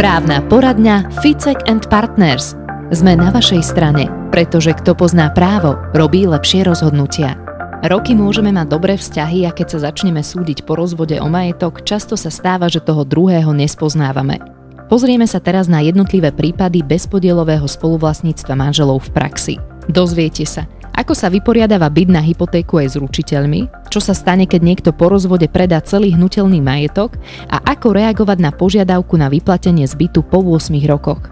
Právna 0.00 0.40
poradňa 0.48 1.20
Ficek 1.20 1.68
and 1.68 1.84
Partners. 1.92 2.56
Sme 2.96 3.12
na 3.12 3.28
vašej 3.28 3.60
strane, 3.60 4.08
pretože 4.32 4.72
kto 4.72 4.96
pozná 4.96 5.28
právo, 5.28 5.76
robí 5.92 6.24
lepšie 6.24 6.64
rozhodnutia. 6.64 7.36
Roky 7.84 8.16
môžeme 8.16 8.56
mať 8.56 8.72
dobré 8.72 8.96
vzťahy 8.96 9.44
a 9.44 9.52
keď 9.52 9.76
sa 9.76 9.92
začneme 9.92 10.24
súdiť 10.24 10.64
po 10.64 10.80
rozvode 10.80 11.20
o 11.20 11.28
majetok, 11.28 11.84
často 11.84 12.16
sa 12.16 12.32
stáva, 12.32 12.72
že 12.72 12.80
toho 12.80 13.04
druhého 13.04 13.52
nespoznávame. 13.52 14.40
Pozrieme 14.88 15.28
sa 15.28 15.44
teraz 15.44 15.68
na 15.68 15.84
jednotlivé 15.84 16.32
prípady 16.32 16.80
bezpodielového 16.80 17.68
spoluvlastníctva 17.68 18.56
manželov 18.56 19.08
v 19.08 19.10
praxi. 19.12 19.54
Dozviete 19.92 20.48
sa, 20.48 20.64
ako 21.02 21.18
sa 21.18 21.26
vyporiadáva 21.26 21.90
byt 21.90 22.14
na 22.14 22.22
hypotéku 22.22 22.78
aj 22.78 22.94
s 22.94 22.96
ručiteľmi, 23.02 23.90
čo 23.90 23.98
sa 23.98 24.14
stane, 24.14 24.46
keď 24.46 24.60
niekto 24.62 24.90
po 24.94 25.10
rozvode 25.10 25.50
predá 25.50 25.82
celý 25.82 26.14
hnutelný 26.14 26.62
majetok 26.62 27.18
a 27.50 27.58
ako 27.58 27.98
reagovať 27.98 28.38
na 28.38 28.54
požiadavku 28.54 29.18
na 29.18 29.26
vyplatenie 29.26 29.82
zbytu 29.82 30.22
po 30.22 30.38
8 30.38 30.70
rokoch. 30.86 31.26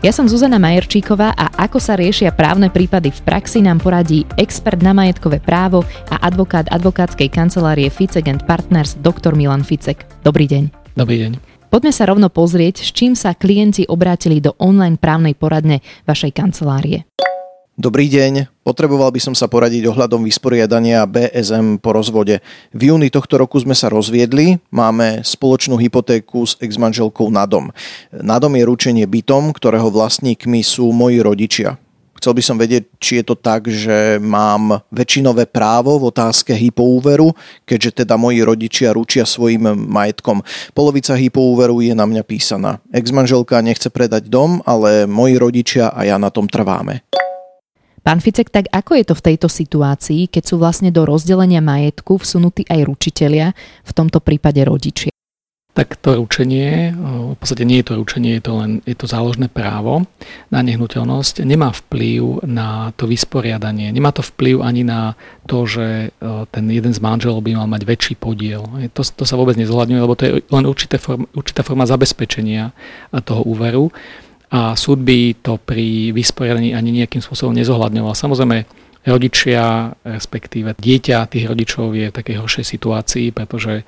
Ja 0.00 0.16
som 0.16 0.28
Zuzana 0.28 0.56
Majerčíková 0.56 1.36
a 1.36 1.48
ako 1.60 1.76
sa 1.80 1.96
riešia 1.96 2.32
právne 2.32 2.72
prípady 2.72 3.12
v 3.12 3.20
praxi 3.24 3.60
nám 3.60 3.84
poradí 3.84 4.24
expert 4.40 4.80
na 4.80 4.96
majetkové 4.96 5.44
právo 5.44 5.84
a 6.08 6.16
advokát 6.24 6.68
advokátskej 6.72 7.28
kancelárie 7.28 7.92
Ficek 7.92 8.28
and 8.28 8.44
Partners 8.48 8.96
dr. 9.00 9.36
Milan 9.36 9.64
Ficek. 9.64 10.08
Dobrý 10.24 10.48
deň. 10.48 10.96
Dobrý 10.96 11.20
deň. 11.20 11.32
Poďme 11.72 11.92
sa 11.92 12.04
rovno 12.04 12.28
pozrieť, 12.28 12.84
s 12.84 12.92
čím 12.92 13.16
sa 13.16 13.32
klienti 13.32 13.88
obrátili 13.88 14.44
do 14.44 14.52
online 14.60 15.00
právnej 15.00 15.32
poradne 15.32 15.80
vašej 16.04 16.32
kancelárie. 16.36 17.11
Dobrý 17.72 18.04
deň, 18.04 18.52
potreboval 18.68 19.08
by 19.16 19.16
som 19.16 19.32
sa 19.32 19.48
poradiť 19.48 19.88
ohľadom 19.88 20.28
vysporiadania 20.28 21.08
BSM 21.08 21.80
po 21.80 21.96
rozvode. 21.96 22.44
V 22.76 22.92
júni 22.92 23.08
tohto 23.08 23.40
roku 23.40 23.56
sme 23.56 23.72
sa 23.72 23.88
rozviedli, 23.88 24.60
máme 24.68 25.24
spoločnú 25.24 25.80
hypotéku 25.80 26.44
s 26.44 26.60
ex-manželkou 26.60 27.32
na 27.32 27.48
dom. 27.48 27.72
Na 28.12 28.36
dom 28.36 28.52
je 28.60 28.68
ručenie 28.68 29.08
bytom, 29.08 29.56
ktorého 29.56 29.88
vlastníkmi 29.88 30.60
sú 30.60 30.92
moji 30.92 31.24
rodičia. 31.24 31.80
Chcel 32.20 32.36
by 32.36 32.42
som 32.44 32.60
vedieť, 32.60 32.92
či 33.00 33.12
je 33.18 33.24
to 33.24 33.40
tak, 33.40 33.64
že 33.64 34.20
mám 34.20 34.84
väčšinové 34.92 35.48
právo 35.48 35.96
v 35.96 36.12
otázke 36.12 36.52
hypoúveru, 36.52 37.32
keďže 37.64 38.04
teda 38.04 38.20
moji 38.20 38.44
rodičia 38.44 38.92
ručia 38.92 39.24
svojim 39.24 39.64
majetkom. 39.88 40.44
Polovica 40.76 41.16
hypoúveru 41.16 41.80
je 41.80 41.96
na 41.96 42.04
mňa 42.04 42.20
písaná. 42.20 42.84
Ex-manželka 42.92 43.64
nechce 43.64 43.88
predať 43.88 44.28
dom, 44.28 44.60
ale 44.68 45.08
moji 45.08 45.40
rodičia 45.40 45.88
a 45.88 46.04
ja 46.04 46.20
na 46.20 46.28
tom 46.28 46.44
trváme. 46.52 47.00
Pán 48.02 48.18
Ficek, 48.18 48.50
tak 48.50 48.66
ako 48.74 48.98
je 48.98 49.04
to 49.06 49.14
v 49.14 49.24
tejto 49.30 49.46
situácii, 49.46 50.26
keď 50.26 50.42
sú 50.42 50.58
vlastne 50.58 50.90
do 50.90 51.06
rozdelenia 51.06 51.62
majetku 51.62 52.18
vsunutí 52.18 52.66
aj 52.66 52.82
ručitelia, 52.82 53.54
v 53.86 53.92
tomto 53.94 54.18
prípade 54.18 54.58
rodičia? 54.66 55.14
Tak 55.72 55.96
to 56.02 56.20
ručenie, 56.20 56.92
v 56.98 57.38
podstate 57.38 57.64
nie 57.64 57.80
je 57.80 57.86
to 57.88 57.96
ručenie, 57.96 58.36
je 58.36 58.44
to 58.44 58.52
len 58.60 58.70
je 58.84 58.92
to 58.92 59.08
záložné 59.08 59.48
právo 59.48 60.04
na 60.52 60.60
nehnuteľnosť, 60.66 61.48
nemá 61.48 61.72
vplyv 61.72 62.44
na 62.44 62.92
to 62.98 63.08
vysporiadanie, 63.08 63.88
nemá 63.88 64.12
to 64.12 64.20
vplyv 64.20 64.60
ani 64.60 64.84
na 64.84 65.16
to, 65.48 65.64
že 65.64 66.12
ten 66.52 66.64
jeden 66.68 66.92
z 66.92 67.00
manželov 67.00 67.40
by 67.40 67.56
mal 67.56 67.70
mať 67.70 67.88
väčší 67.88 68.14
podiel. 68.20 68.68
To, 68.92 69.00
to 69.00 69.24
sa 69.24 69.38
vôbec 69.38 69.56
nezohľadňuje, 69.56 70.04
lebo 70.04 70.18
to 70.18 70.26
je 70.28 70.32
len 70.44 70.64
určité 70.68 71.00
form, 71.00 71.24
určitá 71.32 71.64
forma 71.64 71.88
zabezpečenia 71.88 72.74
toho 73.24 73.46
úveru 73.46 73.88
a 74.52 74.76
súd 74.76 75.00
by 75.00 75.40
to 75.40 75.56
pri 75.56 76.12
vysporiadaní 76.12 76.76
ani 76.76 76.92
nejakým 77.00 77.24
spôsobom 77.24 77.56
nezohľadňoval. 77.56 78.12
Samozrejme, 78.12 78.68
rodičia, 79.08 79.96
respektíve 80.04 80.76
dieťa 80.76 81.26
tých 81.26 81.48
rodičov 81.48 81.96
je 81.96 82.12
v 82.12 82.16
takej 82.16 82.36
horšej 82.38 82.64
situácii, 82.68 83.26
pretože 83.32 83.82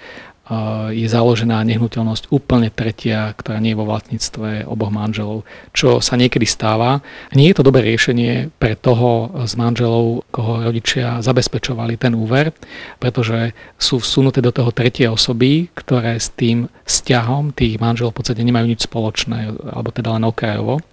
je 0.92 1.08
založená 1.08 1.64
nehnuteľnosť 1.64 2.28
úplne 2.28 2.68
tretia, 2.68 3.32
ktorá 3.32 3.56
nie 3.64 3.72
je 3.72 3.80
vo 3.80 3.88
vlastníctve 3.88 4.68
oboch 4.68 4.92
manželov, 4.92 5.48
čo 5.72 6.04
sa 6.04 6.20
niekedy 6.20 6.44
stáva. 6.44 7.00
Nie 7.32 7.50
je 7.50 7.56
to 7.56 7.64
dobré 7.64 7.80
riešenie 7.88 8.52
pre 8.60 8.76
toho 8.76 9.32
z 9.48 9.52
manželov, 9.56 10.28
koho 10.28 10.60
rodičia 10.60 11.24
zabezpečovali 11.24 11.96
ten 11.96 12.12
úver, 12.12 12.52
pretože 13.00 13.56
sú 13.80 14.04
vsunuté 14.04 14.44
do 14.44 14.52
toho 14.52 14.68
tretie 14.68 15.08
osoby, 15.08 15.72
ktoré 15.72 16.20
s 16.20 16.28
tým 16.28 16.68
vzťahom 16.84 17.56
tých 17.56 17.80
manželov 17.80 18.12
v 18.12 18.18
podstate 18.20 18.44
nemajú 18.44 18.66
nič 18.68 18.84
spoločné, 18.84 19.48
alebo 19.72 19.88
teda 19.96 20.12
len 20.12 20.28
okrajovo. 20.28 20.84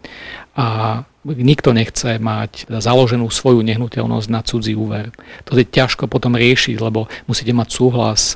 A 0.56 1.04
nikto 1.26 1.70
nechce 1.74 2.18
mať 2.18 2.66
založenú 2.70 3.30
svoju 3.30 3.62
nehnuteľnosť 3.62 4.28
na 4.34 4.42
cudzí 4.42 4.74
úver. 4.74 5.14
To 5.46 5.54
je 5.54 5.66
ťažko 5.66 6.10
potom 6.10 6.34
riešiť, 6.34 6.82
lebo 6.82 7.06
musíte 7.30 7.54
mať 7.54 7.70
súhlas 7.70 8.34
e, 8.34 8.36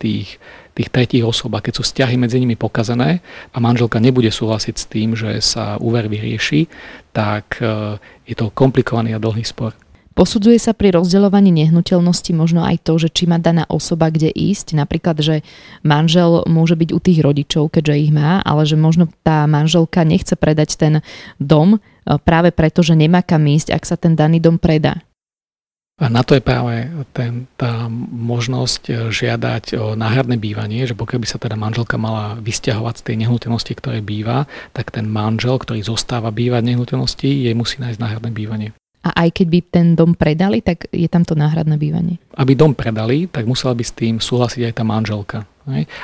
tých, 0.00 0.40
tých 0.72 0.88
tretích 0.88 1.24
osôb. 1.28 1.52
A 1.52 1.64
keď 1.64 1.80
sú 1.80 1.82
vzťahy 1.84 2.16
medzi 2.16 2.40
nimi 2.40 2.56
pokazané 2.56 3.20
a 3.52 3.56
manželka 3.60 4.00
nebude 4.00 4.32
súhlasiť 4.32 4.74
s 4.80 4.88
tým, 4.88 5.12
že 5.12 5.44
sa 5.44 5.76
úver 5.76 6.08
vyrieši, 6.08 6.72
tak 7.12 7.60
e, 7.60 8.00
je 8.24 8.34
to 8.36 8.48
komplikovaný 8.56 9.12
a 9.12 9.20
dlhý 9.20 9.44
spor. 9.44 9.76
Posudzuje 10.12 10.60
sa 10.60 10.76
pri 10.76 10.92
rozdeľovaní 11.00 11.48
nehnuteľnosti 11.56 12.36
možno 12.36 12.60
aj 12.60 12.84
to, 12.84 13.00
že 13.00 13.08
či 13.08 13.24
má 13.24 13.40
daná 13.40 13.64
osoba 13.72 14.12
kde 14.12 14.28
ísť, 14.28 14.76
napríklad, 14.76 15.24
že 15.24 15.40
manžel 15.80 16.44
môže 16.44 16.76
byť 16.76 16.90
u 16.92 17.00
tých 17.00 17.20
rodičov, 17.24 17.72
keďže 17.72 17.94
ich 17.96 18.12
má, 18.12 18.44
ale 18.44 18.68
že 18.68 18.76
možno 18.76 19.08
tá 19.24 19.48
manželka 19.48 20.04
nechce 20.04 20.36
predať 20.36 20.76
ten 20.76 20.94
dom 21.40 21.76
e, 21.76 21.78
práve 22.20 22.52
preto, 22.52 22.84
že 22.84 22.92
nemá 22.92 23.24
kam 23.24 23.48
ísť, 23.48 23.72
ak 23.72 23.88
sa 23.88 23.96
ten 23.96 24.12
daný 24.12 24.36
dom 24.36 24.60
predá. 24.60 25.00
A 25.96 26.12
na 26.12 26.20
to 26.26 26.36
je 26.36 26.44
práve 26.44 26.92
ten, 27.16 27.48
tá 27.56 27.88
možnosť 28.12 28.82
e, 28.90 28.92
žiadať 29.08 29.64
o 29.80 29.84
náhradné 29.96 30.36
bývanie, 30.36 30.84
že 30.84 30.92
pokiaľ 30.92 31.18
by 31.24 31.28
sa 31.30 31.40
teda 31.40 31.56
manželka 31.56 31.96
mala 31.96 32.36
vysťahovať 32.36 32.94
z 33.00 33.04
tej 33.08 33.16
nehnuteľnosti, 33.24 33.72
ktoré 33.80 34.04
býva, 34.04 34.44
tak 34.76 34.92
ten 34.92 35.08
manžel, 35.08 35.56
ktorý 35.56 35.80
zostáva 35.80 36.28
bývať 36.28 36.68
v 36.68 36.70
nehnuteľnosti, 36.76 37.28
jej 37.48 37.54
musí 37.56 37.80
nájsť 37.80 37.96
náhradné 37.96 38.28
bývanie 38.36 38.76
a 39.02 39.26
aj 39.26 39.28
keď 39.34 39.46
by 39.50 39.60
ten 39.66 39.86
dom 39.98 40.14
predali, 40.14 40.62
tak 40.62 40.86
je 40.94 41.10
tam 41.10 41.26
to 41.26 41.34
náhradné 41.34 41.74
bývanie. 41.74 42.22
Aby 42.38 42.54
dom 42.54 42.72
predali, 42.72 43.26
tak 43.26 43.50
musela 43.50 43.74
by 43.74 43.82
s 43.82 43.92
tým 43.92 44.22
súhlasiť 44.22 44.70
aj 44.70 44.74
tá 44.78 44.84
manželka. 44.86 45.38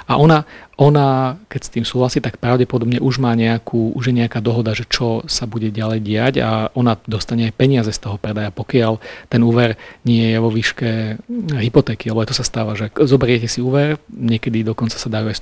A 0.06 0.14
ona, 0.14 0.46
ona, 0.78 1.34
keď 1.50 1.60
s 1.66 1.72
tým 1.74 1.82
súhlasí, 1.82 2.22
tak 2.22 2.38
pravdepodobne 2.38 3.02
už 3.02 3.18
má 3.18 3.34
nejakú, 3.34 3.90
už 3.98 4.14
je 4.14 4.18
nejaká 4.22 4.38
dohoda, 4.38 4.70
že 4.70 4.86
čo 4.86 5.26
sa 5.26 5.50
bude 5.50 5.74
ďalej 5.74 5.98
diať 5.98 6.34
a 6.38 6.70
ona 6.78 6.94
dostane 7.10 7.50
aj 7.50 7.58
peniaze 7.58 7.90
z 7.90 7.98
toho 7.98 8.22
predaja, 8.22 8.54
pokiaľ 8.54 9.02
ten 9.26 9.42
úver 9.42 9.74
nie 10.06 10.30
je 10.30 10.38
vo 10.38 10.54
výške 10.54 11.18
hypotéky, 11.58 12.06
lebo 12.14 12.22
to 12.22 12.38
sa 12.38 12.46
stáva, 12.46 12.78
že 12.78 12.94
zoberiete 13.02 13.50
si 13.50 13.58
úver, 13.58 13.98
niekedy 14.06 14.62
dokonca 14.62 14.94
sa 14.94 15.10
dajú 15.10 15.26
aj 15.26 15.36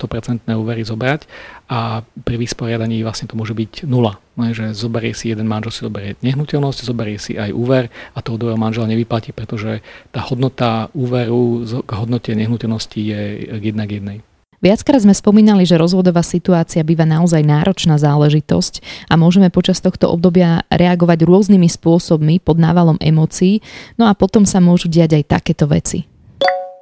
100% 0.48 0.48
úvery 0.56 0.80
zobrať 0.80 1.28
a 1.68 2.00
pri 2.00 2.36
vysporiadaní 2.40 3.04
vlastne 3.04 3.28
to 3.28 3.36
môže 3.36 3.52
byť 3.52 3.84
nula. 3.84 4.16
No, 4.36 4.52
že 4.52 4.76
zoberie 4.76 5.16
si 5.16 5.32
jeden 5.32 5.48
manžel, 5.48 5.72
si 5.72 5.80
zoberie 5.80 6.12
nehnuteľnosť, 6.20 6.84
zoberie 6.84 7.16
si 7.16 7.40
aj 7.40 7.56
úver 7.56 7.88
a 8.12 8.20
toho 8.20 8.36
druhého 8.36 8.60
manžela 8.60 8.84
nevyplatí, 8.84 9.32
pretože 9.32 9.80
tá 10.12 10.20
hodnota 10.28 10.92
úveru 10.92 11.64
k 11.64 11.90
hodnote 11.96 12.36
nehnuteľnosti 12.36 13.00
je 13.00 13.20
jedna 13.64 13.88
k 13.88 13.96
jednej. 13.96 14.18
Viackrát 14.60 15.04
sme 15.04 15.12
spomínali, 15.12 15.68
že 15.68 15.80
rozvodová 15.80 16.24
situácia 16.24 16.80
býva 16.80 17.04
naozaj 17.04 17.44
náročná 17.44 18.00
záležitosť 18.00 19.08
a 19.08 19.16
môžeme 19.16 19.52
počas 19.52 19.84
tohto 19.84 20.08
obdobia 20.08 20.64
reagovať 20.72 21.28
rôznymi 21.28 21.68
spôsobmi 21.68 22.40
pod 22.40 22.56
návalom 22.56 22.96
emócií, 23.00 23.60
no 24.00 24.08
a 24.08 24.16
potom 24.16 24.48
sa 24.48 24.60
môžu 24.60 24.88
diať 24.88 25.20
aj 25.20 25.24
takéto 25.28 25.68
veci. 25.68 26.08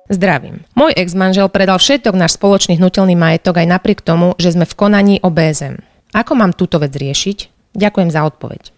Zdravím. 0.05 0.63
Môj 0.77 0.93
ex-manžel 1.01 1.49
predal 1.49 1.81
všetok 1.81 2.15
náš 2.15 2.37
spoločný 2.37 2.77
hnutelný 2.77 3.17
majetok 3.17 3.57
aj 3.63 3.73
napriek 3.73 4.01
tomu, 4.05 4.37
že 4.37 4.53
sme 4.53 4.69
v 4.69 4.75
konaní 4.77 5.17
o 5.25 5.33
BSM. 5.33 5.94
Ako 6.15 6.39
mám 6.39 6.55
túto 6.55 6.79
vec 6.79 6.95
riešiť? 6.95 7.39
Ďakujem 7.75 8.11
za 8.15 8.23
odpoveď. 8.23 8.71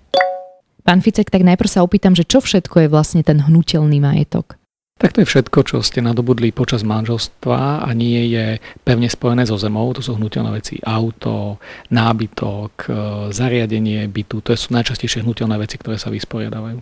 Pán 0.81 1.05
Ficek, 1.05 1.29
tak 1.29 1.45
najprv 1.45 1.69
sa 1.69 1.85
opýtam, 1.85 2.17
že 2.17 2.25
čo 2.25 2.41
všetko 2.41 2.87
je 2.87 2.89
vlastne 2.89 3.21
ten 3.21 3.45
hnutelný 3.45 4.01
majetok? 4.01 4.57
Tak 4.97 5.13
to 5.13 5.21
je 5.21 5.29
všetko, 5.29 5.59
čo 5.69 5.85
ste 5.85 6.01
nadobudli 6.01 6.57
počas 6.57 6.81
manželstva 6.81 7.85
a 7.85 7.89
nie 7.93 8.33
je 8.33 8.57
pevne 8.81 9.13
spojené 9.13 9.45
so 9.45 9.61
zemou. 9.61 9.93
To 9.93 10.01
sú 10.01 10.17
hnutelné 10.17 10.49
veci. 10.57 10.81
Auto, 10.81 11.61
nábytok, 11.93 12.73
e, 12.89 12.91
zariadenie 13.29 14.09
bytu. 14.09 14.41
To 14.41 14.57
sú 14.57 14.73
najčastejšie 14.73 15.21
hnutelné 15.21 15.61
veci, 15.61 15.77
ktoré 15.77 16.01
sa 16.01 16.09
vysporiadávajú. 16.09 16.81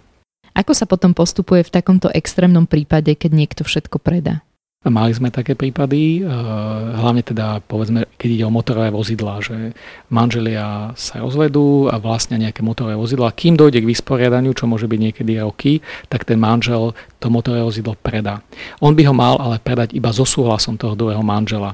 Ako 0.54 0.72
sa 0.78 0.86
potom 0.86 1.10
postupuje 1.10 1.66
v 1.66 1.74
takomto 1.74 2.06
extrémnom 2.14 2.70
prípade, 2.70 3.10
keď 3.18 3.30
niekto 3.34 3.62
všetko 3.66 3.98
predá? 3.98 4.46
Mali 4.84 5.16
sme 5.16 5.32
také 5.32 5.56
prípady, 5.56 6.20
eh, 6.20 6.28
hlavne 7.00 7.25
teda 7.25 7.64
povedzme, 7.64 8.04
keď 8.20 8.28
ide 8.28 8.44
o 8.44 8.52
motorové 8.52 8.92
vozidlá, 8.92 9.40
že 9.40 9.72
manželia 10.12 10.92
sa 10.92 11.25
rozvedú 11.25 11.88
a 11.88 11.96
vlastne 11.96 12.36
nejaké 12.36 12.60
motorové 12.60 12.92
vozidla. 12.92 13.32
Kým 13.32 13.56
dojde 13.56 13.81
k 13.81 13.88
vysporiadaniu, 13.88 14.52
čo 14.52 14.69
môže 14.69 14.84
byť 14.84 15.00
niekedy 15.00 15.40
roky, 15.40 15.81
tak 16.12 16.28
ten 16.28 16.36
manžel 16.36 16.92
to 17.16 17.32
motorové 17.32 17.64
vozidlo 17.64 17.96
predá. 17.96 18.44
On 18.84 18.92
by 18.92 19.08
ho 19.08 19.16
mal 19.16 19.40
ale 19.40 19.56
predať 19.56 19.96
iba 19.96 20.12
so 20.12 20.28
súhlasom 20.28 20.76
toho 20.76 20.92
druhého 20.92 21.25
manžela. 21.25 21.72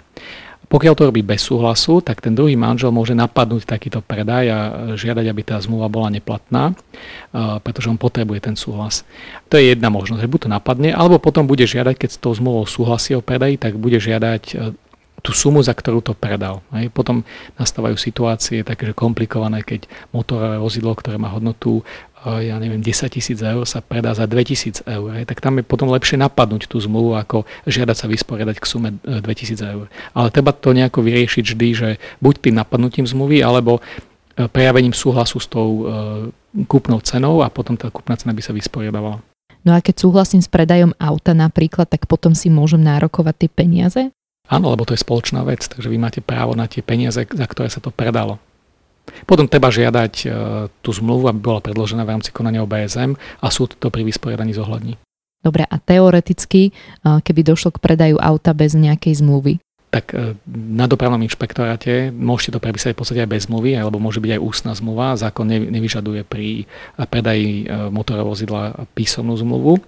Pokiaľ 0.71 0.95
to 0.95 1.11
robí 1.11 1.27
bez 1.27 1.43
súhlasu, 1.43 1.99
tak 1.99 2.23
ten 2.23 2.31
druhý 2.31 2.55
manžel 2.55 2.95
môže 2.95 3.11
napadnúť 3.11 3.67
takýto 3.67 4.07
predaj 4.07 4.45
a 4.47 4.59
žiadať, 4.95 5.27
aby 5.27 5.43
tá 5.43 5.59
zmluva 5.59 5.91
bola 5.91 6.15
neplatná, 6.15 6.79
pretože 7.67 7.91
on 7.91 7.99
potrebuje 7.99 8.39
ten 8.39 8.55
súhlas. 8.55 9.03
To 9.51 9.59
je 9.59 9.75
jedna 9.75 9.91
možnosť, 9.91 10.23
že 10.23 10.31
buď 10.31 10.41
to 10.47 10.49
napadne, 10.55 10.95
alebo 10.95 11.19
potom 11.19 11.51
bude 11.51 11.67
žiadať, 11.67 11.95
keď 11.99 12.11
s 12.15 12.23
tou 12.23 12.31
zmluvou 12.31 12.71
súhlasí 12.71 13.19
o 13.19 13.21
predaji, 13.21 13.59
tak 13.59 13.83
bude 13.83 13.99
žiadať 13.99 14.79
tú 15.21 15.37
sumu, 15.37 15.61
za 15.61 15.77
ktorú 15.77 16.01
to 16.01 16.17
predal. 16.17 16.65
Hej. 16.73 16.89
Potom 16.97 17.29
nastávajú 17.61 18.01
situácie 18.01 18.65
také, 18.65 18.97
komplikované, 18.97 19.61
keď 19.61 19.85
motorové 20.17 20.57
vozidlo, 20.57 20.97
ktoré 20.97 21.21
má 21.21 21.29
hodnotu 21.29 21.85
ja 22.21 22.61
neviem, 22.61 22.85
10 22.85 23.09
tisíc 23.09 23.41
eur 23.41 23.65
sa 23.65 23.81
predá 23.81 24.13
za 24.13 24.29
2000 24.29 24.85
eur. 24.85 25.25
Tak 25.25 25.41
tam 25.41 25.57
je 25.57 25.65
potom 25.65 25.89
lepšie 25.89 26.21
napadnúť 26.21 26.69
tú 26.69 26.77
zmluvu, 26.77 27.17
ako 27.17 27.49
žiadať 27.65 27.97
sa 27.97 28.07
vysporiadať 28.07 28.57
k 28.61 28.69
sume 28.69 28.89
2000 29.01 29.25
e, 29.25 29.65
eur. 29.65 29.87
Ale 30.13 30.29
treba 30.29 30.53
to 30.53 30.77
nejako 30.77 31.01
vyriešiť 31.01 31.45
vždy, 31.45 31.69
že 31.73 31.89
buď 32.21 32.35
tým 32.45 32.55
napadnutím 32.61 33.09
zmluvy, 33.09 33.41
alebo 33.41 33.81
e, 33.81 34.45
prejavením 34.45 34.93
súhlasu 34.93 35.41
s 35.41 35.49
tou 35.49 35.69
e, 35.69 35.83
kúpnou 36.69 37.01
cenou 37.01 37.41
a 37.41 37.49
potom 37.49 37.79
tá 37.81 37.89
kúpna 37.89 38.21
cena 38.21 38.37
by 38.37 38.43
sa 38.45 38.53
vysporiadavala. 38.53 39.25
No 39.65 39.77
a 39.77 39.81
keď 39.81 40.05
súhlasím 40.05 40.41
s 40.41 40.49
predajom 40.49 40.97
auta 40.97 41.37
napríklad, 41.37 41.89
tak 41.89 42.09
potom 42.09 42.33
si 42.37 42.49
môžem 42.49 42.81
nárokovať 42.81 43.35
tie 43.45 43.51
peniaze? 43.53 44.03
Áno, 44.51 44.73
lebo 44.73 44.83
to 44.83 44.97
je 44.97 45.05
spoločná 45.05 45.47
vec, 45.47 45.63
takže 45.69 45.87
vy 45.87 45.97
máte 46.01 46.21
právo 46.25 46.59
na 46.59 46.67
tie 46.67 46.83
peniaze, 46.83 47.23
za 47.23 47.47
ktoré 47.47 47.71
sa 47.71 47.79
to 47.79 47.95
predalo. 47.95 48.43
Potom 49.25 49.47
treba 49.47 49.71
žiadať 49.71 50.15
e, 50.23 50.27
tú 50.81 50.91
zmluvu, 50.91 51.31
aby 51.31 51.41
bola 51.41 51.61
predložená 51.63 52.03
v 52.03 52.13
rámci 52.19 52.31
konania 52.31 52.65
o 52.65 52.71
BSM 52.71 53.15
a 53.17 53.47
súd 53.49 53.77
to 53.77 53.89
pri 53.89 54.03
vysporiadaní 54.07 54.57
zohľadní. 54.57 54.97
Dobre, 55.41 55.65
a 55.65 55.77
teoreticky, 55.81 56.71
e, 56.71 56.73
keby 57.03 57.41
došlo 57.47 57.75
k 57.77 57.83
predaju 57.83 58.17
auta 58.21 58.53
bez 58.53 58.77
nejakej 58.77 59.25
zmluvy, 59.25 59.59
tak 59.91 60.15
e, 60.15 60.39
na 60.47 60.87
dopravnom 60.87 61.19
inšpektoráte 61.19 62.15
môžete 62.15 62.55
to 62.55 62.63
prepísať 62.63 62.95
v 62.95 62.99
podstate 63.03 63.21
aj 63.27 63.31
bez 63.35 63.51
zmluvy, 63.51 63.75
alebo 63.75 63.99
môže 63.99 64.23
byť 64.23 64.39
aj 64.39 64.45
ústna 64.47 64.73
zmluva. 64.79 65.19
Zákon 65.19 65.51
nevyžaduje 65.51 66.23
pri 66.23 66.71
predaji 67.11 67.67
motorového 67.91 68.31
vozidla 68.31 68.87
písomnú 68.95 69.35
zmluvu 69.35 69.83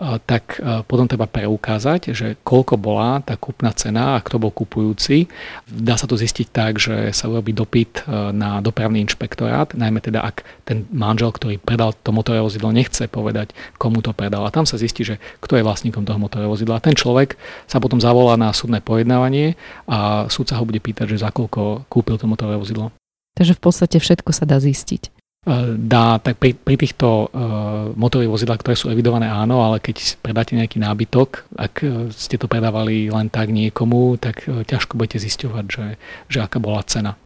tak 0.00 0.58
potom 0.88 1.06
treba 1.06 1.30
preukázať, 1.30 2.10
že 2.10 2.34
koľko 2.42 2.74
bola 2.80 3.22
tá 3.22 3.38
kúpna 3.38 3.70
cena 3.70 4.18
a 4.18 4.22
kto 4.24 4.42
bol 4.42 4.50
kupujúci. 4.50 5.30
Dá 5.68 5.94
sa 5.94 6.10
to 6.10 6.18
zistiť 6.18 6.46
tak, 6.50 6.82
že 6.82 7.14
sa 7.14 7.30
urobí 7.30 7.54
dopyt 7.54 8.08
na 8.34 8.58
dopravný 8.58 8.98
inšpektorát, 9.04 9.76
najmä 9.78 10.02
teda 10.02 10.26
ak 10.26 10.42
ten 10.66 10.90
manžel, 10.90 11.30
ktorý 11.30 11.62
predal 11.62 11.94
to 11.94 12.10
motorové 12.10 12.42
vozidlo, 12.42 12.74
nechce 12.74 13.06
povedať, 13.06 13.54
komu 13.78 14.02
to 14.02 14.10
predal. 14.10 14.42
A 14.42 14.50
tam 14.50 14.66
sa 14.66 14.74
zistí, 14.74 15.06
že 15.06 15.22
kto 15.38 15.60
je 15.60 15.66
vlastníkom 15.66 16.02
toho 16.02 16.18
motorového 16.18 16.50
vozidla. 16.50 16.82
Ten 16.82 16.98
človek 16.98 17.38
sa 17.70 17.78
potom 17.78 18.02
zavolá 18.02 18.34
na 18.34 18.50
súdne 18.50 18.82
pojednávanie 18.82 19.54
a 19.86 20.26
súd 20.26 20.50
sa 20.50 20.58
ho 20.58 20.66
bude 20.66 20.82
pýtať, 20.82 21.14
že 21.14 21.22
za 21.22 21.30
koľko 21.30 21.86
kúpil 21.86 22.18
to 22.18 22.26
motorové 22.26 22.58
vozidlo. 22.58 22.90
Takže 23.38 23.54
v 23.54 23.62
podstate 23.62 23.96
všetko 24.02 24.34
sa 24.34 24.44
dá 24.44 24.58
zistiť 24.58 25.21
dá, 25.74 26.22
tak 26.22 26.38
pri, 26.38 26.54
pri 26.54 26.78
týchto 26.78 27.26
uh, 27.26 27.90
motorových 27.98 28.30
vozidlách, 28.30 28.60
ktoré 28.62 28.76
sú 28.78 28.86
evidované 28.94 29.26
áno, 29.26 29.66
ale 29.66 29.82
keď 29.82 30.22
predáte 30.22 30.54
nejaký 30.54 30.78
nábytok, 30.78 31.50
ak 31.58 31.74
uh, 31.82 32.06
ste 32.14 32.38
to 32.38 32.46
predávali 32.46 33.10
len 33.10 33.26
tak 33.26 33.50
niekomu, 33.50 34.22
tak 34.22 34.46
ťažko 34.46 34.94
budete 34.94 35.18
zisťovať, 35.18 35.64
že, 35.66 35.86
že 36.30 36.38
aká 36.38 36.62
bola 36.62 36.86
cena. 36.86 37.18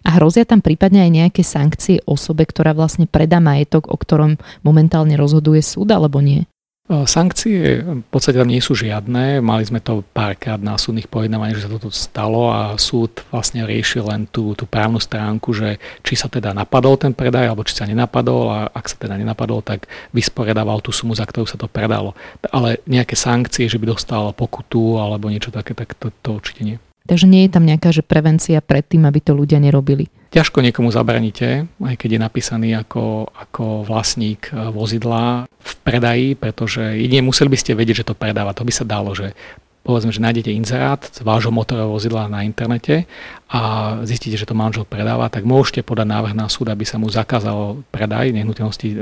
A 0.00 0.16
hrozia 0.16 0.48
tam 0.48 0.64
prípadne 0.64 1.04
aj 1.04 1.10
nejaké 1.12 1.42
sankcie 1.44 2.00
osobe, 2.08 2.48
ktorá 2.48 2.72
vlastne 2.72 3.04
predá 3.04 3.36
majetok, 3.36 3.92
o 3.92 3.96
ktorom 4.00 4.40
momentálne 4.64 5.12
rozhoduje 5.20 5.60
súd, 5.60 5.92
alebo 5.92 6.24
nie? 6.24 6.48
Sankcie 6.90 7.86
v 7.86 8.02
podstate 8.10 8.34
tam 8.34 8.50
nie 8.50 8.58
sú 8.58 8.74
žiadne. 8.74 9.38
Mali 9.38 9.62
sme 9.62 9.78
to 9.78 10.02
párkrát 10.10 10.58
na 10.58 10.74
súdnych 10.74 11.06
pojednávaní, 11.06 11.54
že 11.54 11.62
sa 11.62 11.70
toto 11.70 11.94
stalo 11.94 12.50
a 12.50 12.74
súd 12.74 13.22
vlastne 13.30 13.62
riešil 13.62 14.10
len 14.10 14.26
tú, 14.26 14.58
tú 14.58 14.66
právnu 14.66 14.98
stránku, 14.98 15.54
že 15.54 15.78
či 16.02 16.18
sa 16.18 16.26
teda 16.26 16.50
napadol 16.50 16.98
ten 16.98 17.14
predaj, 17.14 17.46
alebo 17.46 17.62
či 17.62 17.78
sa 17.78 17.86
nenapadol 17.86 18.50
a 18.50 18.58
ak 18.74 18.90
sa 18.90 18.98
teda 18.98 19.14
nenapadol, 19.14 19.62
tak 19.62 19.86
vysporiadával 20.10 20.82
tú 20.82 20.90
sumu, 20.90 21.14
za 21.14 21.22
ktorú 21.30 21.46
sa 21.46 21.54
to 21.54 21.70
predalo. 21.70 22.18
Ale 22.50 22.82
nejaké 22.90 23.14
sankcie, 23.14 23.70
že 23.70 23.78
by 23.78 23.94
dostal 23.94 24.34
pokutu 24.34 24.98
alebo 24.98 25.30
niečo 25.30 25.54
také, 25.54 25.78
tak 25.78 25.94
to, 25.94 26.10
to 26.26 26.42
určite 26.42 26.66
nie. 26.66 26.78
Takže 27.08 27.26
nie 27.26 27.48
je 27.48 27.54
tam 27.54 27.64
nejaká 27.64 27.90
že 27.90 28.04
prevencia 28.04 28.60
pred 28.60 28.84
tým, 28.84 29.08
aby 29.08 29.20
to 29.20 29.32
ľudia 29.32 29.56
nerobili. 29.62 30.08
Ťažko 30.30 30.62
niekomu 30.62 30.94
zabraníte, 30.94 31.66
aj 31.82 31.96
keď 31.98 32.10
je 32.14 32.20
napísaný 32.22 32.68
ako, 32.78 33.26
ako 33.34 33.82
vlastník 33.82 34.54
e, 34.54 34.70
vozidla 34.70 35.50
v 35.50 35.72
predaji, 35.82 36.28
pretože 36.38 36.78
jedine 36.78 37.26
museli 37.26 37.50
by 37.50 37.58
ste 37.58 37.74
vedieť, 37.74 38.06
že 38.06 38.08
to 38.10 38.14
predáva. 38.14 38.54
To 38.54 38.62
by 38.62 38.70
sa 38.70 38.86
dalo, 38.86 39.10
že 39.10 39.34
povedzme, 39.82 40.14
že 40.14 40.22
nájdete 40.22 40.54
inzerát 40.54 41.02
z 41.02 41.26
vášho 41.26 41.50
motorového 41.50 41.90
vozidla 41.90 42.30
na 42.30 42.46
internete 42.46 43.10
a 43.50 43.60
zistíte, 44.06 44.38
že 44.38 44.46
to 44.46 44.54
manžel 44.54 44.86
predáva, 44.86 45.32
tak 45.32 45.42
môžete 45.42 45.82
podať 45.82 46.06
návrh 46.06 46.34
na 46.38 46.46
súd, 46.46 46.70
aby 46.70 46.86
sa 46.86 47.00
mu 47.02 47.10
zakázal 47.10 47.82
predaj 47.90 48.30
nehnuteľnosti 48.30 48.86
e, 48.86 48.96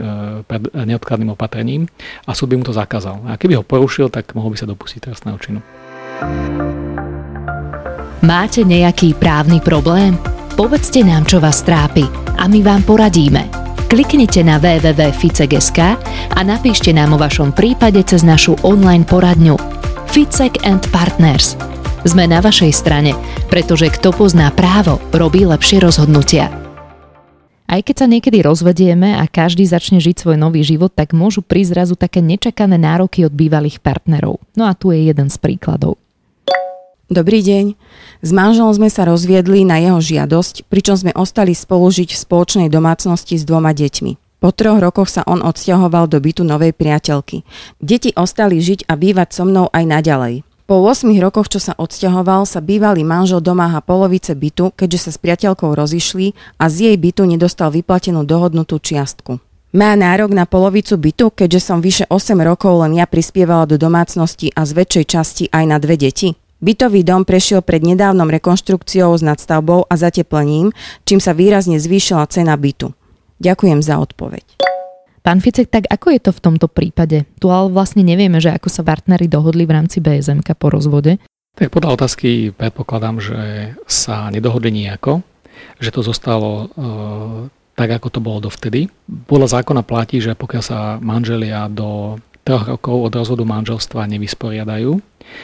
pred 0.48 0.62
neodkladným 0.72 1.36
opatrením 1.36 1.84
a 2.24 2.32
súd 2.32 2.54
by 2.54 2.56
mu 2.56 2.64
to 2.64 2.72
zakázal. 2.72 3.20
A 3.28 3.36
keby 3.36 3.60
ho 3.60 3.64
porušil, 3.66 4.08
tak 4.08 4.32
mohol 4.32 4.54
by 4.54 4.64
sa 4.64 4.70
dopustiť 4.70 5.12
trestného 5.12 5.36
činu. 5.36 5.60
Máte 8.18 8.66
nejaký 8.66 9.14
právny 9.14 9.62
problém? 9.62 10.18
Povedzte 10.58 11.06
nám, 11.06 11.22
čo 11.22 11.38
vás 11.38 11.62
trápi 11.62 12.02
a 12.34 12.50
my 12.50 12.66
vám 12.66 12.82
poradíme. 12.82 13.46
Kliknite 13.86 14.42
na 14.42 14.58
www.ficek.sk 14.58 15.78
a 16.34 16.40
napíšte 16.42 16.90
nám 16.90 17.14
o 17.14 17.22
vašom 17.22 17.54
prípade 17.54 18.02
cez 18.02 18.26
našu 18.26 18.58
online 18.66 19.06
poradňu 19.06 19.54
Ficek 20.10 20.66
and 20.66 20.82
Partners. 20.90 21.54
Sme 22.02 22.26
na 22.26 22.42
vašej 22.42 22.74
strane, 22.74 23.14
pretože 23.46 23.86
kto 23.86 24.10
pozná 24.10 24.50
právo, 24.50 24.98
robí 25.14 25.46
lepšie 25.46 25.78
rozhodnutia. 25.78 26.50
Aj 27.70 27.80
keď 27.86 28.02
sa 28.02 28.06
niekedy 28.10 28.42
rozvedieme 28.42 29.14
a 29.14 29.30
každý 29.30 29.62
začne 29.62 30.02
žiť 30.02 30.26
svoj 30.26 30.36
nový 30.42 30.66
život, 30.66 30.90
tak 30.90 31.14
môžu 31.14 31.38
prísť 31.38 31.70
zrazu 31.70 31.94
také 31.94 32.18
nečakané 32.18 32.82
nároky 32.82 33.22
od 33.22 33.30
bývalých 33.30 33.78
partnerov. 33.78 34.42
No 34.58 34.66
a 34.66 34.74
tu 34.74 34.90
je 34.90 35.06
jeden 35.06 35.30
z 35.30 35.38
príkladov. 35.38 36.02
Dobrý 37.08 37.40
deň. 37.40 37.72
S 38.20 38.30
manželom 38.36 38.68
sme 38.68 38.92
sa 38.92 39.08
rozviedli 39.08 39.64
na 39.64 39.80
jeho 39.80 39.96
žiadosť, 39.96 40.68
pričom 40.68 40.92
sme 40.92 41.16
ostali 41.16 41.56
spolužiť 41.56 42.12
v 42.12 42.20
spoločnej 42.20 42.68
domácnosti 42.68 43.40
s 43.40 43.48
dvoma 43.48 43.72
deťmi. 43.72 44.44
Po 44.44 44.52
troch 44.52 44.76
rokoch 44.76 45.08
sa 45.08 45.24
on 45.24 45.40
odsťahoval 45.40 46.04
do 46.04 46.20
bytu 46.20 46.44
novej 46.44 46.76
priateľky. 46.76 47.48
Deti 47.80 48.12
ostali 48.12 48.60
žiť 48.60 48.84
a 48.92 49.00
bývať 49.00 49.40
so 49.40 49.48
mnou 49.48 49.72
aj 49.72 49.88
naďalej. 49.88 50.34
Po 50.68 50.84
8 50.84 51.08
rokoch, 51.16 51.48
čo 51.48 51.56
sa 51.56 51.72
odsťahoval, 51.80 52.44
sa 52.44 52.60
bývalý 52.60 53.08
manžel 53.08 53.40
domáha 53.40 53.80
polovice 53.80 54.36
bytu, 54.36 54.76
keďže 54.76 55.08
sa 55.08 55.10
s 55.16 55.18
priateľkou 55.18 55.72
rozišli 55.72 56.36
a 56.60 56.68
z 56.68 56.92
jej 56.92 56.96
bytu 57.00 57.24
nedostal 57.24 57.72
vyplatenú 57.72 58.20
dohodnutú 58.28 58.76
čiastku. 58.76 59.40
Má 59.72 59.96
nárok 59.96 60.36
na 60.36 60.44
polovicu 60.44 61.00
bytu, 61.00 61.32
keďže 61.32 61.72
som 61.72 61.80
vyše 61.80 62.04
8 62.12 62.36
rokov 62.44 62.84
len 62.84 63.00
ja 63.00 63.08
prispievala 63.08 63.64
do 63.64 63.80
domácnosti 63.80 64.52
a 64.52 64.68
z 64.68 64.76
väčšej 64.76 65.04
časti 65.08 65.44
aj 65.48 65.64
na 65.64 65.80
dve 65.80 65.96
deti? 65.96 66.36
Bytový 66.58 67.06
dom 67.06 67.22
prešiel 67.22 67.62
pred 67.62 67.86
nedávnom 67.86 68.26
rekonštrukciou 68.26 69.14
s 69.14 69.22
nadstavbou 69.22 69.86
a 69.86 69.94
zateplením, 69.94 70.74
čím 71.06 71.22
sa 71.22 71.30
výrazne 71.30 71.78
zvýšila 71.78 72.26
cena 72.26 72.58
bytu. 72.58 72.90
Ďakujem 73.38 73.78
za 73.78 74.02
odpoveď. 74.02 74.58
Pán 75.22 75.38
Ficek, 75.38 75.70
tak 75.70 75.86
ako 75.86 76.18
je 76.18 76.20
to 76.24 76.32
v 76.34 76.42
tomto 76.42 76.66
prípade? 76.66 77.30
Tu 77.38 77.46
ale 77.46 77.70
vlastne 77.70 78.02
nevieme, 78.02 78.42
že 78.42 78.50
ako 78.50 78.74
sa 78.74 78.82
partnery 78.82 79.30
dohodli 79.30 79.70
v 79.70 79.74
rámci 79.78 80.02
BSMK 80.02 80.58
po 80.58 80.74
rozvode. 80.74 81.22
Tak 81.54 81.70
podľa 81.70 81.94
otázky 81.94 82.50
predpokladám, 82.50 83.22
že 83.22 83.38
sa 83.86 84.26
nedohodli 84.34 84.74
nejako, 84.74 85.22
že 85.78 85.94
to 85.94 86.02
zostalo 86.02 86.50
e, 86.50 86.66
tak, 87.78 88.02
ako 88.02 88.08
to 88.10 88.18
bolo 88.18 88.50
dovtedy. 88.50 88.90
Podľa 89.06 89.62
zákona 89.62 89.86
platí, 89.86 90.18
že 90.18 90.34
pokiaľ 90.34 90.62
sa 90.62 90.98
manželia 90.98 91.70
do 91.70 92.18
troch 92.48 92.64
rokov 92.64 92.96
od 92.96 93.12
rozvodu 93.12 93.44
manželstva 93.44 94.08
nevysporiadajú, 94.08 94.96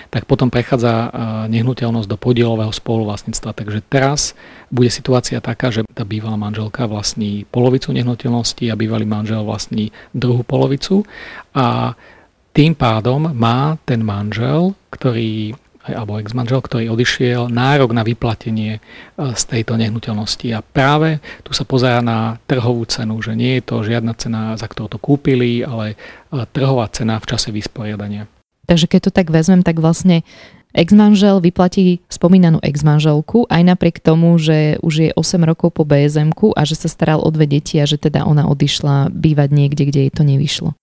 tak 0.09 0.25
potom 0.25 0.49
prechádza 0.49 1.13
nehnuteľnosť 1.53 2.09
do 2.09 2.17
podielového 2.17 2.73
spoluvlastníctva. 2.73 3.53
Takže 3.53 3.85
teraz 3.85 4.33
bude 4.73 4.89
situácia 4.89 5.45
taká, 5.45 5.69
že 5.69 5.85
tá 5.93 6.09
bývalá 6.09 6.41
manželka 6.41 6.89
vlastní 6.89 7.45
polovicu 7.53 7.93
nehnuteľnosti 7.93 8.65
a 8.73 8.81
bývalý 8.81 9.05
manžel 9.05 9.45
vlastní 9.45 9.93
druhú 10.17 10.41
polovicu 10.41 11.05
a 11.53 11.93
tým 12.57 12.73
pádom 12.73 13.37
má 13.37 13.77
ten 13.85 14.01
manžel, 14.01 14.73
ktorý 14.89 15.53
alebo 15.85 16.17
ex-manžel, 16.17 16.65
ktorý 16.65 16.89
odišiel, 16.97 17.53
nárok 17.53 17.93
na 17.93 18.01
vyplatenie 18.01 18.81
z 19.21 19.43
tejto 19.45 19.77
nehnuteľnosti. 19.77 20.49
A 20.57 20.65
práve 20.65 21.21
tu 21.45 21.53
sa 21.53 21.69
pozerá 21.69 22.01
na 22.01 22.41
trhovú 22.49 22.89
cenu, 22.89 23.21
že 23.21 23.37
nie 23.37 23.61
je 23.61 23.69
to 23.69 23.85
žiadna 23.85 24.17
cena, 24.17 24.57
za 24.57 24.65
ktorú 24.65 24.97
to 24.97 24.99
kúpili, 24.99 25.61
ale 25.61 26.01
trhová 26.57 26.89
cena 26.89 27.21
v 27.21 27.29
čase 27.29 27.53
vysporiadania. 27.53 28.25
Takže 28.65 28.89
keď 28.89 29.01
to 29.07 29.11
tak 29.13 29.29
vezmem, 29.29 29.61
tak 29.61 29.77
vlastne 29.77 30.25
Ex-manžel 30.75 31.39
vyplatí 31.39 32.03
spomínanú 32.11 32.59
ex-manželku 32.59 33.47
aj 33.47 33.63
napriek 33.63 34.03
tomu, 34.03 34.35
že 34.43 34.83
už 34.83 34.95
je 35.07 35.11
8 35.15 35.47
rokov 35.47 35.71
po 35.71 35.87
bsm 35.87 36.35
a 36.35 36.67
že 36.67 36.75
sa 36.75 36.91
staral 36.91 37.23
o 37.23 37.31
dve 37.31 37.47
deti 37.47 37.79
a 37.79 37.87
že 37.87 37.95
teda 37.95 38.27
ona 38.27 38.51
odišla 38.51 39.15
bývať 39.15 39.55
niekde, 39.55 39.87
kde 39.87 40.01
jej 40.03 40.11
to 40.11 40.27
nevyšlo. 40.27 40.75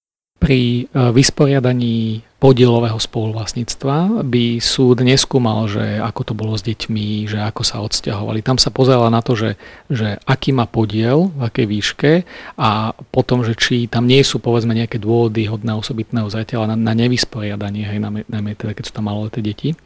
Pri 0.41 0.89
vysporiadaní 0.89 2.25
podielového 2.41 2.98
spoluvlastníctva 2.98 4.25
by 4.25 4.57
súd 4.57 5.05
neskúmal, 5.05 5.69
že 5.69 6.01
ako 6.01 6.21
to 6.25 6.33
bolo 6.33 6.57
s 6.57 6.65
deťmi, 6.65 7.29
že 7.29 7.38
ako 7.38 7.62
sa 7.62 7.86
odsťahovali. 7.86 8.41
Tam 8.41 8.57
sa 8.57 8.74
pozerala 8.74 9.13
na 9.13 9.21
to, 9.21 9.38
že, 9.38 9.62
že 9.86 10.17
aký 10.25 10.50
má 10.50 10.65
podiel, 10.65 11.29
v 11.38 11.41
akej 11.45 11.65
výške 11.69 12.12
a 12.57 12.98
potom, 13.13 13.45
že 13.45 13.53
či 13.53 13.86
tam 13.86 14.10
nie 14.10 14.25
sú 14.25 14.41
povedzme 14.41 14.74
nejaké 14.74 14.98
dôvody 14.98 15.45
hodné 15.45 15.77
osobitného 15.77 16.25
zreteľa 16.33 16.74
na, 16.74 16.75
na 16.89 16.98
nevysporiadanie, 16.98 17.86
hej, 17.86 18.01
najmä 18.25 18.57
teda 18.57 18.74
keď 18.74 18.89
sú 18.89 18.93
tam 18.98 19.13
maloleté 19.13 19.45
deti. 19.45 19.77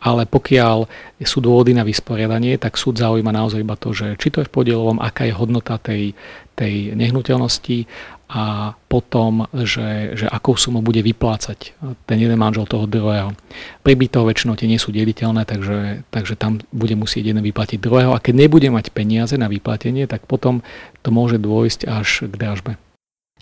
Ale 0.00 0.24
pokiaľ 0.24 0.88
sú 1.20 1.44
dôvody 1.44 1.76
na 1.76 1.84
vysporiadanie, 1.84 2.56
tak 2.56 2.80
súd 2.80 2.96
zaujíma 2.96 3.36
naozaj 3.36 3.60
iba 3.60 3.76
to, 3.76 3.92
že 3.92 4.16
či 4.16 4.32
to 4.32 4.40
je 4.40 4.48
v 4.48 4.54
podielovom, 4.56 5.04
aká 5.04 5.28
je 5.28 5.36
hodnota 5.36 5.76
tej, 5.76 6.16
tej 6.56 6.96
nehnuteľnosti 6.96 7.84
a 8.28 8.76
potom, 8.92 9.48
že, 9.56 10.12
že 10.12 10.28
akou 10.28 10.52
sumou 10.60 10.84
bude 10.84 11.00
vyplácať 11.00 11.72
ten 12.04 12.18
jeden 12.20 12.36
manžel 12.36 12.68
toho 12.68 12.84
druhého. 12.84 13.32
Pri 13.80 13.96
bytoch 13.96 14.28
väčšinou 14.28 14.52
tie 14.52 14.68
nie 14.68 14.76
sú 14.76 14.92
deliteľné, 14.92 15.48
takže, 15.48 16.04
takže 16.12 16.36
tam 16.36 16.60
bude 16.68 16.92
musieť 16.92 17.32
jeden 17.32 17.40
vyplatiť 17.40 17.80
druhého 17.80 18.12
a 18.12 18.20
keď 18.20 18.44
nebude 18.44 18.68
mať 18.68 18.92
peniaze 18.92 19.32
na 19.40 19.48
vyplatenie, 19.48 20.04
tak 20.04 20.28
potom 20.28 20.60
to 21.00 21.08
môže 21.08 21.40
dôjsť 21.40 21.88
až 21.88 22.28
k 22.28 22.34
dražbe. 22.36 22.72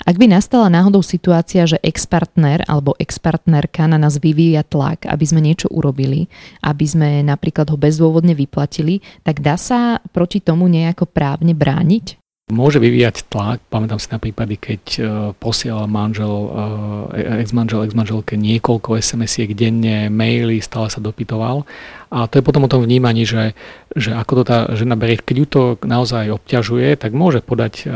Ak 0.05 0.21
by 0.21 0.28
nastala 0.28 0.69
náhodou 0.69 1.00
situácia, 1.00 1.64
že 1.64 1.81
ex-partner 1.81 2.61
alebo 2.69 2.93
ex-partnerka 3.00 3.88
na 3.88 3.97
nás 3.97 4.21
vyvíja 4.21 4.61
tlak, 4.61 5.09
aby 5.09 5.25
sme 5.25 5.40
niečo 5.40 5.73
urobili, 5.73 6.28
aby 6.61 6.85
sme 6.85 7.09
napríklad 7.25 7.73
ho 7.73 7.81
bezdôvodne 7.81 8.37
vyplatili, 8.37 9.00
tak 9.25 9.40
dá 9.40 9.57
sa 9.57 10.05
proti 10.12 10.45
tomu 10.45 10.69
nejako 10.69 11.09
právne 11.09 11.57
brániť? 11.57 12.21
Môže 12.47 12.79
vyvíjať 12.79 13.26
tlak, 13.26 13.59
pamätám 13.75 13.99
si 13.99 14.07
na 14.07 14.23
prípady, 14.23 14.55
keď 14.55 14.83
uh, 15.03 15.09
posielal 15.35 15.91
manžel, 15.91 16.31
uh, 16.31 17.11
ex-manžel, 17.43 17.83
ex-manželke 17.83 18.38
niekoľko 18.38 19.03
SMS-iek 19.03 19.50
denne, 19.50 20.07
maily, 20.15 20.62
stále 20.62 20.87
sa 20.87 21.03
dopytoval. 21.03 21.67
A 22.15 22.31
to 22.31 22.38
je 22.38 22.47
potom 22.47 22.62
o 22.62 22.71
tom 22.71 22.87
vnímaní, 22.87 23.26
že, 23.26 23.59
že 23.99 24.15
ako 24.15 24.33
to 24.38 24.43
tá 24.47 24.59
žena 24.79 24.95
berie, 24.95 25.19
keď 25.19 25.37
ju 25.43 25.47
to 25.50 25.62
naozaj 25.83 26.38
obťažuje, 26.38 26.95
tak 26.95 27.19
môže 27.19 27.43
podať 27.43 27.91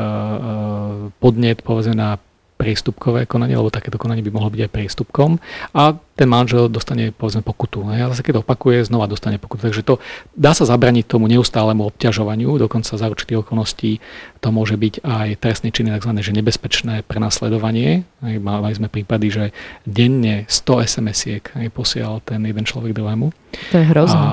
podnet 1.23 1.63
povedzme 1.63 1.95
na 1.95 2.19
priestupkové 2.61 3.25
konanie, 3.25 3.57
lebo 3.57 3.73
takéto 3.73 3.97
konanie 3.97 4.21
by 4.21 4.29
mohlo 4.29 4.53
byť 4.53 4.69
aj 4.69 4.71
priestupkom 4.77 5.41
a 5.73 5.97
ten 5.97 6.29
manžel 6.29 6.69
dostane 6.69 7.09
povedzme 7.17 7.41
pokutu. 7.41 7.89
A 7.89 8.13
zase 8.13 8.21
keď 8.21 8.45
opakuje, 8.45 8.85
znova 8.85 9.09
dostane 9.09 9.41
pokutu. 9.41 9.73
Takže 9.73 9.81
to 9.81 9.97
dá 10.37 10.53
sa 10.53 10.69
zabraniť 10.69 11.09
tomu 11.09 11.25
neustálemu 11.33 11.89
obťažovaniu, 11.89 12.61
dokonca 12.61 13.01
za 13.01 13.09
určitých 13.09 13.41
okolností 13.41 14.05
to 14.45 14.49
môže 14.53 14.77
byť 14.77 15.01
aj 15.01 15.29
trestný 15.41 15.73
činy, 15.73 15.97
tzv. 15.97 16.13
že 16.21 16.37
nebezpečné 16.37 17.09
prenasledovanie. 17.09 18.05
Mali 18.21 18.77
sme 18.77 18.93
prípady, 18.93 19.27
že 19.33 19.45
denne 19.89 20.45
100 20.45 20.85
SMS-iek 20.85 21.45
posielal 21.73 22.21
ten 22.21 22.45
jeden 22.45 22.69
človek 22.69 22.93
druhému. 22.93 23.33
To 23.73 23.77
je 23.81 23.87
hrozné. 23.89 24.21
A, 24.21 24.29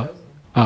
a 0.52 0.66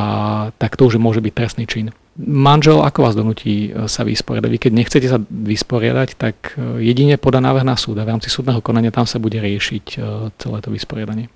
tak 0.57 0.73
to 0.73 0.89
už 0.89 0.97
môže 0.97 1.21
byť 1.21 1.33
trestný 1.37 1.69
čin 1.69 1.93
manžel 2.19 2.83
ako 2.83 2.99
vás 3.07 3.15
donúti 3.15 3.69
e, 3.71 3.87
sa 3.87 4.03
vysporiadať? 4.03 4.49
Vy 4.51 4.59
keď 4.59 4.71
nechcete 4.71 5.07
sa 5.07 5.19
vysporiadať, 5.21 6.09
tak 6.19 6.55
e, 6.57 6.83
jedine 6.83 7.15
podá 7.15 7.39
návrh 7.39 7.63
na 7.63 7.79
súd 7.79 7.99
a 7.99 8.07
v 8.07 8.11
rámci 8.17 8.27
súdneho 8.27 8.59
konania 8.59 8.91
tam 8.91 9.07
sa 9.07 9.21
bude 9.21 9.39
riešiť 9.39 9.85
e, 9.95 9.97
celé 10.35 10.57
to 10.59 10.69
vysporiadanie. 10.71 11.31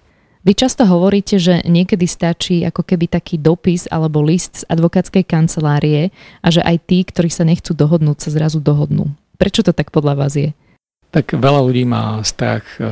Vy 0.46 0.54
často 0.54 0.86
hovoríte, 0.86 1.42
že 1.42 1.66
niekedy 1.66 2.06
stačí 2.06 2.62
ako 2.62 2.86
keby 2.86 3.10
taký 3.10 3.42
dopis 3.42 3.90
alebo 3.90 4.22
list 4.22 4.62
z 4.62 4.64
advokátskej 4.70 5.26
kancelárie 5.26 6.14
a 6.46 6.48
že 6.54 6.62
aj 6.62 6.86
tí, 6.86 7.02
ktorí 7.02 7.34
sa 7.34 7.42
nechcú 7.42 7.74
dohodnúť, 7.74 8.22
sa 8.22 8.30
zrazu 8.30 8.62
dohodnú. 8.62 9.10
Prečo 9.42 9.66
to 9.66 9.74
tak 9.74 9.90
podľa 9.90 10.14
vás 10.14 10.38
je? 10.38 10.54
Tak 11.16 11.32
veľa 11.32 11.64
ľudí 11.64 11.88
má 11.88 12.20
strach 12.28 12.68
e, 12.76 12.84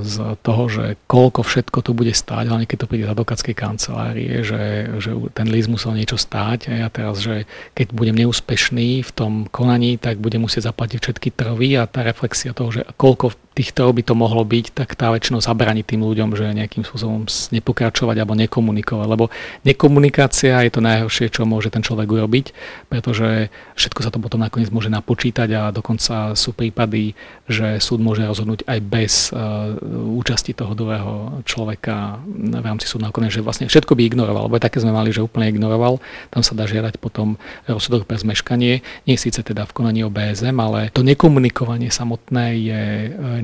z 0.00 0.40
toho, 0.40 0.72
že 0.72 0.96
koľko 1.04 1.44
všetko 1.44 1.84
to 1.84 1.92
bude 1.92 2.16
stáť, 2.16 2.48
hlavne 2.48 2.64
keď 2.64 2.78
to 2.80 2.88
príde 2.88 3.04
z 3.04 3.12
advokátskej 3.12 3.52
kancelárie, 3.52 4.40
že, 4.40 4.88
že 4.96 5.12
ten 5.36 5.52
list 5.52 5.68
musel 5.68 5.92
niečo 5.92 6.16
stáť. 6.16 6.72
A 6.72 6.80
ja 6.80 6.88
teraz, 6.88 7.20
že 7.20 7.44
keď 7.76 7.92
budem 7.92 8.16
neúspešný 8.24 9.04
v 9.04 9.10
tom 9.12 9.32
konaní, 9.52 10.00
tak 10.00 10.16
budem 10.16 10.48
musieť 10.48 10.72
zaplatiť 10.72 10.96
všetky 10.96 11.28
trvy 11.36 11.76
a 11.76 11.84
tá 11.84 12.00
reflexia 12.00 12.56
toho, 12.56 12.72
že 12.72 12.88
koľko 12.96 13.36
týchto 13.58 13.90
by 13.90 14.06
to 14.06 14.14
mohlo 14.14 14.46
byť, 14.46 14.70
tak 14.70 14.94
tá 14.94 15.10
väčšinou 15.10 15.42
zabraní 15.42 15.82
tým 15.82 16.06
ľuďom, 16.06 16.38
že 16.38 16.54
nejakým 16.54 16.86
spôsobom 16.86 17.26
nepokračovať 17.26 18.22
alebo 18.22 18.38
nekomunikovať. 18.38 19.06
Lebo 19.10 19.34
nekomunikácia 19.66 20.62
je 20.62 20.70
to 20.70 20.78
najhoršie, 20.78 21.34
čo 21.34 21.42
môže 21.42 21.74
ten 21.74 21.82
človek 21.82 22.06
urobiť, 22.06 22.46
pretože 22.86 23.50
všetko 23.74 24.00
sa 24.06 24.14
to 24.14 24.22
potom 24.22 24.38
nakoniec 24.38 24.70
môže 24.70 24.86
napočítať 24.86 25.48
a 25.58 25.62
dokonca 25.74 26.38
sú 26.38 26.54
prípady, 26.54 27.18
že 27.50 27.82
súd 27.82 27.98
môže 27.98 28.22
rozhodnúť 28.22 28.62
aj 28.70 28.78
bez 28.86 29.34
uh, 29.34 29.74
účasti 30.14 30.54
toho 30.54 30.78
druhého 30.78 31.42
človeka 31.42 32.22
v 32.28 32.62
rámci 32.62 32.86
súdneho 32.86 33.10
konania, 33.10 33.34
že 33.34 33.42
vlastne 33.42 33.66
všetko 33.66 33.98
by 33.98 34.02
ignoroval, 34.06 34.46
lebo 34.46 34.62
také 34.62 34.78
sme 34.78 34.94
mali, 34.94 35.10
že 35.10 35.24
úplne 35.24 35.50
ignoroval. 35.50 35.98
Tam 36.30 36.46
sa 36.46 36.54
dá 36.54 36.68
žiadať 36.68 37.02
potom 37.02 37.40
rozsudok 37.66 38.06
pre 38.06 38.20
zmeškanie, 38.20 38.86
nie 39.08 39.16
síce 39.18 39.42
teda 39.42 39.66
v 39.66 39.74
konaní 39.74 40.06
o 40.06 40.12
BSM, 40.12 40.54
ale 40.54 40.94
to 40.94 41.02
nekomunikovanie 41.02 41.90
samotné 41.90 42.44
je 42.54 42.82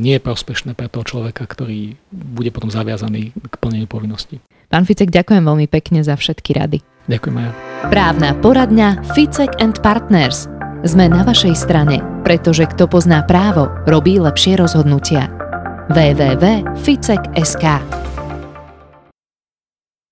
nie 0.04 0.20
je 0.20 0.23
prospešné 0.23 0.76
pre 0.76 0.92
toho 0.92 1.08
človeka, 1.08 1.49
ktorý 1.49 1.96
bude 2.12 2.52
potom 2.52 2.68
zaviazaný 2.68 3.32
k 3.32 3.54
plneniu 3.56 3.88
povinnosti. 3.88 4.44
Pán 4.68 4.84
Ficek, 4.84 5.08
ďakujem 5.08 5.40
veľmi 5.40 5.64
pekne 5.73 6.04
za 6.04 6.12
všetky 6.20 6.52
rady. 6.52 6.84
Ďakujem 7.08 7.37
aj. 7.40 7.49
Právna 7.88 8.37
poradňa 8.40 9.00
Ficek 9.16 9.56
and 9.61 9.80
Partners. 9.80 10.49
Sme 10.84 11.08
na 11.08 11.25
vašej 11.25 11.56
strane, 11.56 12.04
pretože 12.20 12.68
kto 12.68 12.84
pozná 12.84 13.25
právo, 13.25 13.73
robí 13.88 14.20
lepšie 14.20 14.61
rozhodnutia. 14.61 15.32
www.ficek.sk 15.88 17.64